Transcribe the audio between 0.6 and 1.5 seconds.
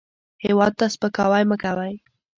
ته سپکاوی